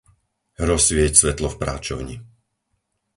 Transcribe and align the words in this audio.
Rozsvieť 0.69 1.13
svetlo 1.21 1.45
v 1.51 1.59
práčovni. 1.61 2.15